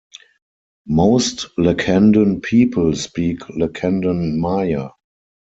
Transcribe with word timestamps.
Most 0.87 1.55
Lacandon 1.59 2.41
people 2.41 2.95
speak 2.95 3.41
Lacandon 3.49 4.35
Maya. 4.39 4.89